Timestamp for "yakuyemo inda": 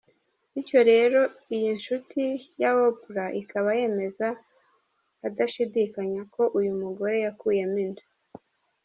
7.25-8.03